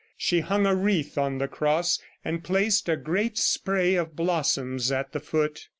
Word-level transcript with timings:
She 0.17 0.39
hung 0.39 0.65
a 0.65 0.73
wreath 0.73 1.15
on 1.15 1.37
the 1.37 1.47
cross 1.47 1.99
and 2.25 2.43
placed 2.43 2.89
a 2.89 2.97
great 2.97 3.37
spray 3.37 3.93
of 3.93 4.15
blossoms 4.15 4.91
at 4.91 5.11
the 5.11 5.19
foot. 5.19 5.67